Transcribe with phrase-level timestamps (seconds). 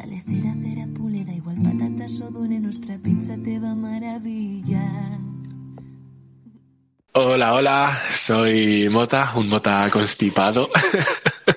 [0.00, 5.18] Dale cera, cera, pule, da igual patatas o dune, nuestra pizza te va a maravillar.
[7.12, 10.70] Hola, hola, soy Mota, un Mota constipado.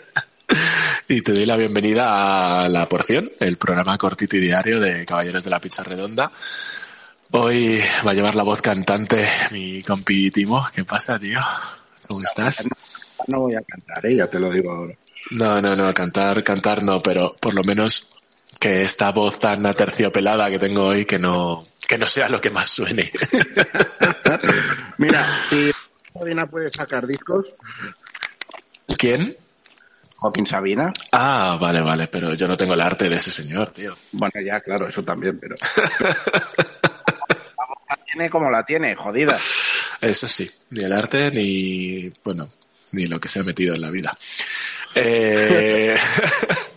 [1.07, 5.45] y te doy la bienvenida a La Porción, el programa cortito y diario de Caballeros
[5.45, 6.29] de la Pizza Redonda.
[7.31, 10.67] Hoy va a llevar la voz cantante mi compi Timo.
[10.75, 11.39] ¿Qué pasa, tío?
[12.09, 12.67] ¿Cómo estás?
[13.27, 14.18] No voy a cantar, ¿eh?
[14.18, 14.93] ya te lo digo ahora.
[15.31, 18.12] No, no, no, cantar, cantar no, pero por lo menos
[18.63, 22.49] que esta voz tan aterciopelada que tengo hoy que no, que no sea lo que
[22.49, 23.11] más suene.
[24.97, 25.69] Mira, si
[26.13, 27.47] Sabina puede sacar discos,
[28.97, 29.35] ¿Quién?
[30.15, 33.97] Joaquín Sabina, Ah, vale, vale, pero yo no tengo el arte de ese señor, tío.
[34.13, 35.55] bueno, ya, claro, eso también, pero...
[37.57, 39.37] La voz la tiene como la tiene, jodida.
[39.99, 42.49] Eso sí, ni el arte ni, bueno,
[42.93, 44.17] ni lo que se ha metido en la vida.
[44.95, 45.95] Eh,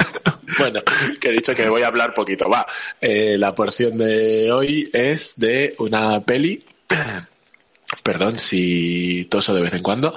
[0.58, 0.82] bueno,
[1.20, 2.48] que he dicho que voy a hablar poquito.
[2.48, 2.66] Va,
[3.00, 6.64] Eh, la porción de hoy es de una peli,
[8.02, 10.14] perdón si toso de vez en cuando,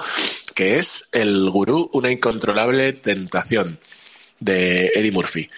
[0.54, 3.78] que es El Gurú, una incontrolable tentación,
[4.38, 5.48] de Eddie Murphy.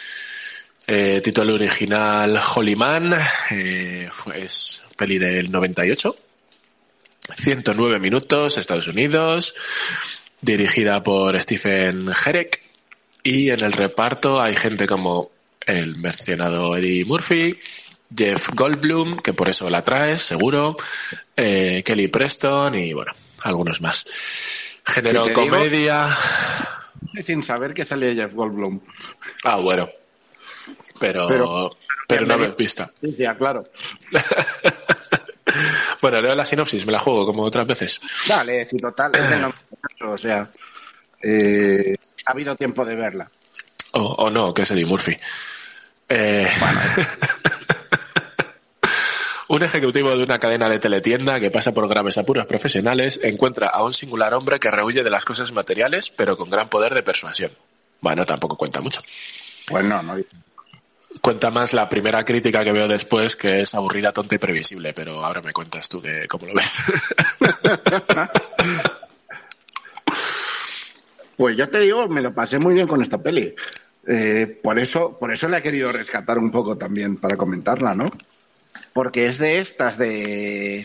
[0.86, 3.14] Eh, título original Holy Man,
[3.50, 6.16] eh, es peli del 98.
[7.34, 9.54] 109 minutos, Estados Unidos,
[10.40, 12.71] dirigida por Stephen Herek.
[13.22, 15.30] Y en el reparto hay gente como
[15.66, 17.58] el mencionado Eddie Murphy,
[18.14, 20.76] Jeff Goldblum, que por eso la traes, seguro,
[21.36, 24.04] eh, Kelly Preston y bueno, algunos más.
[24.84, 26.08] Género Si te digo- comedia.
[27.24, 28.80] Sin saber que salía Jeff Goldblum.
[29.44, 29.88] Ah, bueno.
[30.98, 31.76] Pero, pero,
[32.08, 32.90] Pero- una vez vista.
[33.00, 33.64] Sí, ya, claro.
[36.00, 38.00] Bueno, leo la sinopsis, me la juego como otras veces.
[38.26, 39.40] Dale, si total, es del
[40.00, 40.50] 98, o sea,
[41.22, 43.30] eh, ha habido tiempo de verla.
[43.92, 45.16] O, o no, que es Eddie Murphy.
[46.08, 46.46] Eh,
[49.48, 53.82] un ejecutivo de una cadena de teletienda que pasa por graves apuros profesionales encuentra a
[53.82, 57.50] un singular hombre que rehuye de las cosas materiales, pero con gran poder de persuasión.
[58.00, 59.02] Bueno, tampoco cuenta mucho.
[59.66, 60.16] Pues no, no.
[61.20, 65.24] Cuenta más la primera crítica que veo después, que es aburrida, tonta y previsible, pero
[65.24, 66.78] ahora me cuentas tú de cómo lo ves.
[71.36, 73.54] Pues yo te digo, me lo pasé muy bien con esta peli.
[74.06, 78.10] Eh, por eso, por eso la he querido rescatar un poco también para comentarla, ¿no?
[78.92, 80.84] Porque es de estas de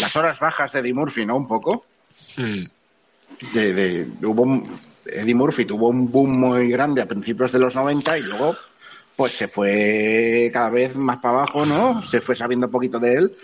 [0.00, 1.36] las horas bajas de Eddie Murphy, ¿no?
[1.36, 1.84] Un poco.
[3.52, 7.74] De, de- hubo un- Eddie Murphy tuvo un boom muy grande a principios de los
[7.74, 8.56] 90 y luego
[9.16, 12.02] pues se fue cada vez más para abajo, ¿no?
[12.06, 13.36] Se fue sabiendo un poquito de él.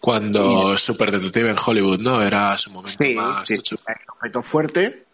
[0.00, 2.22] Cuando Super Detective en Hollywood, ¿no?
[2.22, 3.54] Era su momento Sí, más sí,
[4.08, 5.04] objeto fuerte.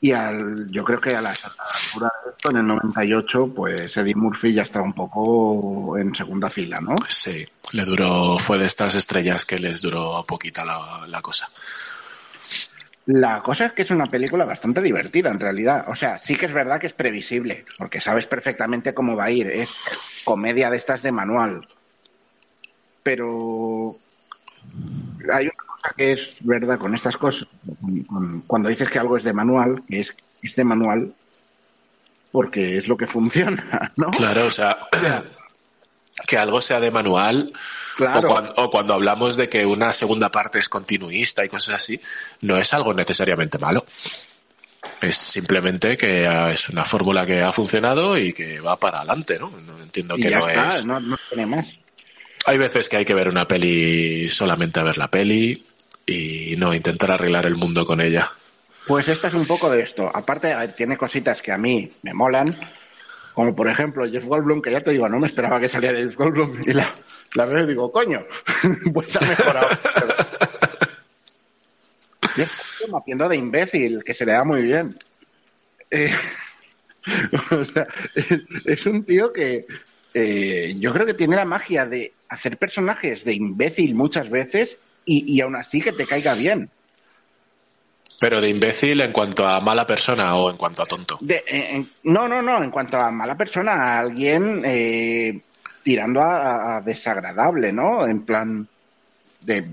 [0.00, 4.14] Y al, yo creo que a la altura de esto, en el 98, pues Eddie
[4.14, 6.94] Murphy ya estaba un poco en segunda fila, ¿no?
[7.08, 11.48] Sí, le duró, fue de estas estrellas que les duró poquita la, la cosa.
[13.06, 15.84] La cosa es que es una película bastante divertida, en realidad.
[15.88, 19.30] O sea, sí que es verdad que es previsible, porque sabes perfectamente cómo va a
[19.30, 19.48] ir.
[19.48, 19.76] Es
[20.24, 21.68] comedia de estas de manual.
[23.04, 23.96] Pero
[25.32, 27.48] hay una cosa que es verdad con estas cosas.
[28.46, 31.12] Cuando dices que algo es de manual, que es, es de manual
[32.32, 34.10] porque es lo que funciona, ¿no?
[34.10, 34.76] Claro, o sea,
[36.26, 37.52] que algo sea de manual,
[37.96, 38.28] Claro.
[38.28, 41.98] o, cuan- o cuando hablamos de que una segunda parte es continuista y cosas así,
[42.42, 43.86] no es algo necesariamente malo.
[45.00, 49.38] Es simplemente que ah, es una fórmula que ha funcionado y que va para adelante,
[49.38, 49.50] ¿no?
[49.64, 50.84] No entiendo y que ya no está, es.
[50.84, 51.66] no, no tiene más.
[52.44, 55.65] Hay veces que hay que ver una peli solamente a ver la peli
[56.06, 58.32] y no intentar arreglar el mundo con ella.
[58.86, 60.08] Pues esta es un poco de esto.
[60.14, 62.56] Aparte, a ver, tiene cositas que a mí me molan,
[63.34, 66.14] como por ejemplo Jeff Goldblum, que ya te digo, no me esperaba que saliera Jeff
[66.14, 66.88] Goldblum, y la,
[67.34, 68.24] la veo y digo, coño,
[68.94, 69.68] pues ha mejorado.
[72.36, 74.96] Jeff Goldblum haciendo de imbécil, que se le da muy bien.
[75.90, 76.12] Eh,
[77.50, 79.66] o sea, es, es un tío que
[80.14, 85.34] eh, yo creo que tiene la magia de hacer personajes de imbécil muchas veces y,
[85.34, 86.68] y aún así que te caiga bien.
[88.18, 91.18] Pero de imbécil en cuanto a mala persona o en cuanto a tonto.
[91.20, 92.62] De- eh, en- no, no, no.
[92.62, 95.40] En cuanto a mala persona, a alguien eh,
[95.82, 98.06] tirando a, a desagradable, ¿no?
[98.06, 98.66] En plan
[99.42, 99.66] de,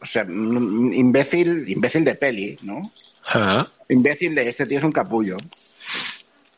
[0.00, 2.90] o sea, imbécil, imbécil de peli, ¿no?
[3.26, 5.36] Ah, Imbécil de este tío es un capullo.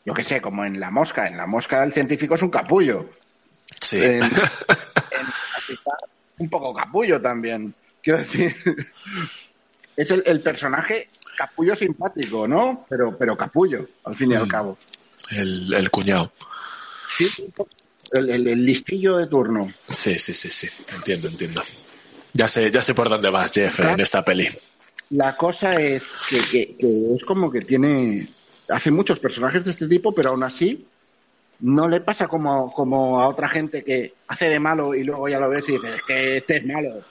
[0.05, 3.09] Yo qué sé, como en la mosca, en la mosca el científico es un capullo.
[3.81, 3.97] sí.
[3.97, 4.23] En,
[5.11, 5.27] en
[6.37, 7.73] un poco capullo también.
[8.05, 8.55] Quiero decir,
[9.97, 12.85] es el, el personaje capullo simpático, ¿no?
[12.87, 14.47] Pero, pero capullo, al fin y al Mm.
[14.47, 14.77] cabo.
[15.31, 16.31] El, el cuñado.
[17.09, 17.27] Sí,
[18.11, 19.73] el, el- el listillo de turno.
[19.89, 20.67] Sí, sí, sí, sí.
[20.93, 21.63] Entiendo, entiendo.
[22.33, 24.47] Ya sé, ya sé por dónde vas, Jeff, en esta peli.
[25.09, 28.29] La cosa es que, que- que es como que tiene.
[28.69, 30.85] Hace muchos personajes de este tipo, pero aún así
[31.59, 35.39] no le pasa como, como a otra gente que hace de malo y luego ya
[35.39, 37.03] lo ves y dices, es que este es malo.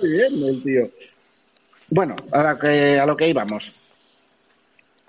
[0.00, 0.90] Muy bien el tío.
[1.88, 3.72] Bueno, a lo que, a lo que íbamos.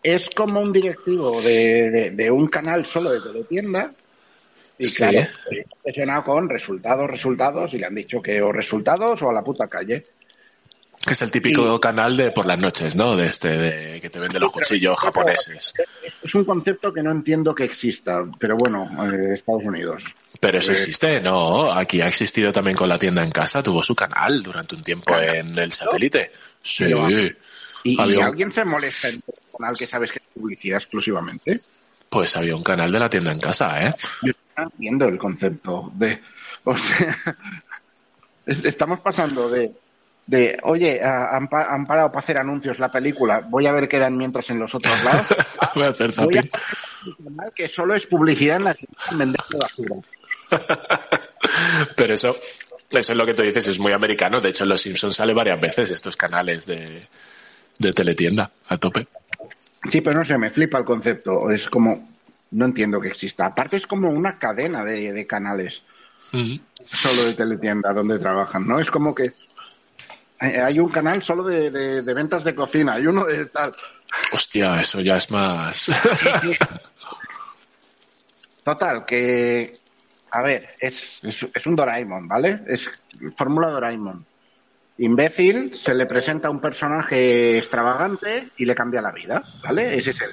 [0.01, 3.93] Es como un directivo de, de- de un canal solo de teletienda.
[4.77, 4.97] Y Sí.
[4.97, 5.19] claro,
[5.79, 9.67] obsesionado con resultados, resultados, y le han dicho que o resultados o a la puta
[9.67, 10.05] calle.
[11.05, 13.17] Que es el típico canal de por las noches, ¿no?
[13.17, 15.73] De este, de que te venden los cuchillos japoneses.
[16.23, 20.03] Es un concepto que no entiendo que exista, pero bueno, eh, Estados Unidos.
[20.39, 21.71] Pero eso Eh, existe, ¿no?
[21.73, 25.13] Aquí ha existido también con la tienda en casa, tuvo su canal durante un tiempo
[25.17, 26.31] en el satélite.
[26.61, 26.85] Sí.
[26.85, 27.07] Pero-
[27.85, 31.59] ¿Y, Había alguien se molesta en un canal que sabes que es publicidad exclusivamente?
[32.09, 33.93] Pues había un canal de la tienda en casa, ¿eh?
[34.21, 36.21] Yo no entiendo el concepto de.
[36.63, 37.17] O sea,
[38.45, 39.69] es- estamos pasando de.
[40.25, 43.99] De oye, han, pa- han parado para hacer anuncios la película, voy a ver qué
[43.99, 45.27] dan mientras en los otros lados.
[45.75, 46.41] Voy a hacer Voy a
[47.23, 48.85] canal que solo es publicidad en la que
[49.17, 49.95] vender de basura.
[51.95, 52.35] Pero eso,
[52.89, 54.39] eso es lo que tú dices, es muy americano.
[54.39, 57.07] De hecho, en Los Simpsons sale varias veces estos canales de,
[57.79, 59.07] de teletienda a tope.
[59.91, 61.49] Sí, pero no sé, me flipa el concepto.
[61.51, 62.09] Es como.
[62.51, 63.47] No entiendo que exista.
[63.47, 65.81] Aparte, es como una cadena de, de canales.
[66.31, 68.79] solo de teletienda donde trabajan, ¿no?
[68.79, 69.33] Es como que
[70.39, 73.73] hay un canal solo de, de- de ventas de cocina, hay uno de tal.
[74.31, 75.89] Hostia, eso ya es más.
[78.63, 79.73] Total, que.
[80.31, 82.61] A ver, es, es, es un Doraemon, ¿vale?
[82.67, 82.89] Es
[83.35, 84.25] Fórmula Doraemon.
[84.97, 89.95] Imbécil, se le presenta un personaje extravagante y le cambia la vida, ¿vale?
[89.97, 90.29] Esa es el-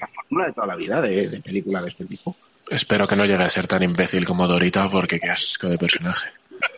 [0.00, 2.36] la fórmula de toda la vida de, de película de este tipo.
[2.70, 6.30] Espero que no llegue a ser tan imbécil como Dorita, porque qué asco de personaje.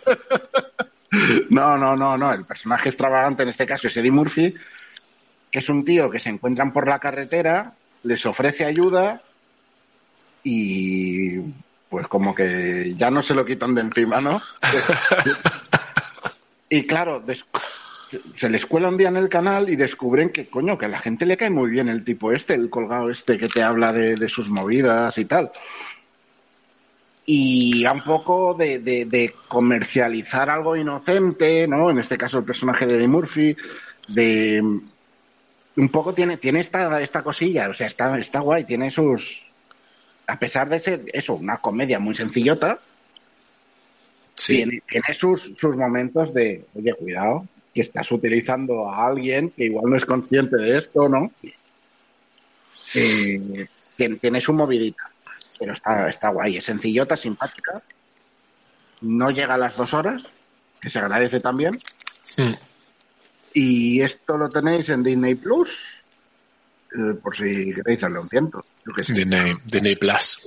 [1.50, 2.32] No, no, no, no.
[2.32, 4.54] El personaje extravagante en este caso es Eddie Murphy,
[5.50, 9.22] que es un tío que se encuentran por la carretera, les ofrece ayuda
[10.42, 11.38] y
[11.88, 14.40] pues como que ya no se lo quitan de encima, ¿no?
[16.68, 17.24] y claro,
[18.34, 20.98] se les cuela un día en el canal y descubren que, coño, que a la
[20.98, 24.16] gente le cae muy bien el tipo este, el colgado este que te habla de,
[24.16, 25.50] de sus movidas y tal
[27.28, 31.90] y a un poco de, de- de comercializar algo inocente, ¿no?
[31.90, 33.56] En este caso el personaje de Eddie Murphy,
[34.08, 34.60] de
[35.76, 39.42] un poco tiene, tiene esta, esta cosilla, o sea, está, está guay, tiene sus
[40.28, 42.80] a pesar de ser eso, una comedia muy sencillota,
[44.34, 44.56] Sí.
[44.56, 49.84] tiene, tiene sus, sus momentos de, oye, cuidado, que estás utilizando a alguien que igual
[49.90, 51.30] no es consciente de esto, ¿no?
[52.94, 55.10] Eh, tiene, tiene su movidita,
[55.58, 57.82] pero está, está guay, es sencillota, simpática,
[59.02, 60.22] no llega a las dos horas,
[60.80, 61.80] que se agradece también,
[63.52, 66.02] y esto lo tenéis en Disney Plus,
[66.98, 68.64] eh, por si queréis darle un tiempo.
[69.08, 70.46] Disney, Disney Plus.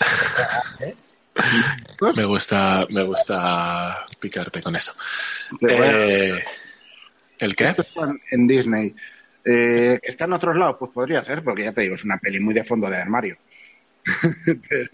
[2.16, 4.92] me gusta, me gusta picarte con eso.
[5.68, 6.38] Eh,
[7.38, 7.74] ¿El qué?
[8.30, 8.94] En- Disney.
[9.44, 12.40] Eh, está en otros lados, pues podría ser, porque ya te digo, es una peli
[12.40, 13.36] muy de fondo de armario.
[14.68, 14.90] Pero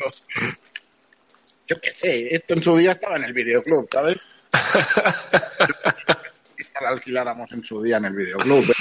[1.68, 4.18] yo qué sé, esto en su día estaba en el videoclub, ¿sabes?
[6.58, 8.72] Esta la alquiláramos en su día en el videoclub.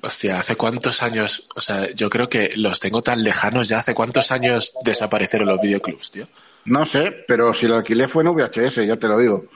[0.00, 1.48] Hostia, ¿hace cuántos años?
[1.56, 3.78] O sea, yo creo que los tengo tan lejanos ya.
[3.78, 6.28] ¿Hace cuántos años desaparecieron los videoclubs, tío?
[6.66, 9.46] No sé, pero si lo alquilé fue en VHS, ya te lo digo.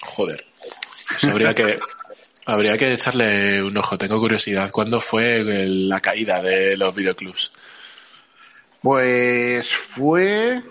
[0.00, 0.46] Joder.
[1.08, 1.78] Pues habría que,
[2.46, 3.98] habría que echarle un ojo.
[3.98, 4.70] Tengo curiosidad.
[4.70, 7.52] ¿Cuándo fue el- la caída de los videoclubs?
[8.84, 10.62] Pues fue.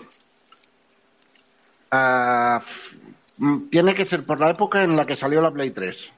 [1.90, 2.62] ah,
[3.38, 6.12] mm, tiene que ser por la época en la que salió la Play 3.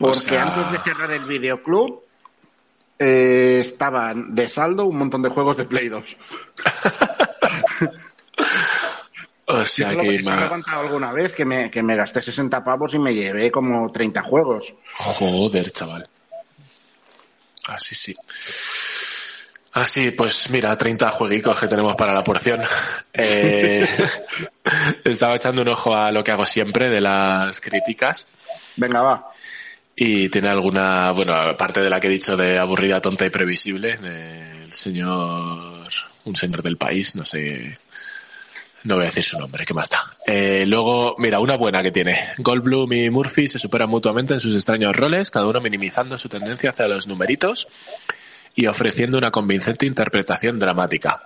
[0.00, 2.02] O Porque sea- antes de cerrar el videoclub
[2.98, 6.16] eh, estaban de saldo un montón de juegos de Play 2.
[9.52, 12.22] O sea que que me he ma- levantado alguna vez que me, que me gasté
[12.22, 14.72] 60 pavos y me llevé como 30 juegos.
[14.94, 16.08] Joder, chaval.
[17.66, 18.14] Así sí.
[19.72, 22.60] Ah, sí, pues mira, 30 jueguicos que tenemos para la porción.
[23.12, 23.86] Eh,
[25.04, 28.28] estaba echando un ojo a lo que hago siempre de las críticas.
[28.76, 29.32] Venga, va.
[29.96, 33.96] Y tiene alguna, bueno, aparte de la que he dicho de aburrida, tonta y previsible,
[33.96, 35.82] del señor,
[36.24, 37.76] un señor del país, no sé,
[38.84, 40.00] no voy a decir su nombre, ¿qué más está?
[40.24, 42.16] Eh, luego, mira, una buena que tiene.
[42.38, 46.70] Goldblum y Murphy se superan mutuamente en sus extraños roles, cada uno minimizando su tendencia
[46.70, 47.66] hacia los numeritos
[48.54, 51.22] y ofreciendo una convincente interpretación dramática.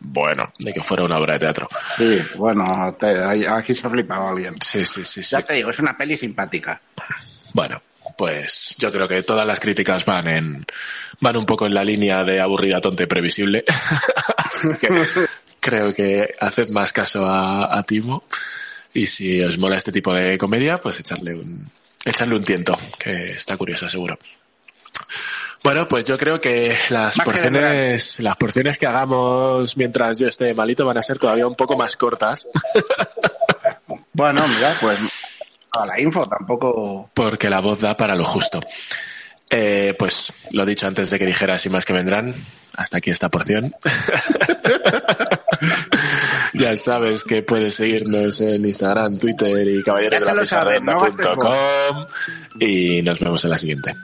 [0.00, 1.68] Bueno, de que fuera una obra de teatro.
[1.96, 3.16] Sí, bueno, te,
[3.48, 4.54] aquí se ha flipado alguien.
[4.60, 5.30] Sí, sí, sí, sí.
[5.30, 6.80] Ya te digo, es una peli simpática.
[7.54, 7.80] Bueno,
[8.16, 10.66] pues yo creo que todas las críticas van en
[11.20, 13.64] van un poco en la línea de aburrida, tonta y previsible.
[14.36, 14.88] Así que
[15.60, 18.24] creo que haced más caso a, a Timo
[18.92, 21.70] y si os mola este tipo de comedia, pues echarle un
[22.04, 24.18] echarle un tiento, que está curiosa seguro.
[25.64, 30.28] Bueno, pues yo creo que las Más que porciones, las porciones que hagamos mientras yo
[30.28, 32.46] esté malito van a ser todavía un poco más cortas,
[34.12, 35.00] Bueno, mira, pues
[35.72, 37.10] a la info tampoco.
[37.14, 38.60] porque la voz da para lo justo.
[39.50, 42.34] Eh, pues lo dicho antes de que dijeras y más que vendrán,
[42.74, 43.74] hasta aquí esta porción.
[46.54, 52.06] ya sabes que puedes seguirnos en Instagram, Twitter y Ya se lo saben, no caballeros
[52.60, 53.94] y nos vemos en la siguiente.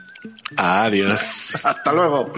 [0.57, 1.65] Adiós.
[1.65, 2.33] Hasta luego.